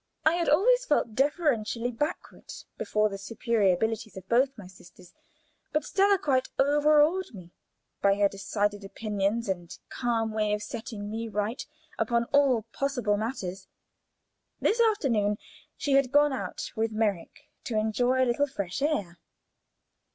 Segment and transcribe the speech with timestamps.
[0.25, 5.13] I had always felt deferentially backward before the superior abilities of both my sisters,
[5.73, 7.51] but Stella quite over awed me
[8.01, 11.63] by her decided opinions and calm way of setting me right
[11.99, 13.67] upon all possible matters.
[14.59, 15.37] This afternoon
[15.77, 19.19] she had gone out with Merrick to enjoy a little fresh air.